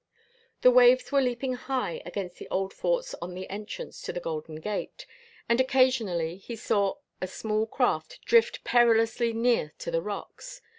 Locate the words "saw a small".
6.55-7.67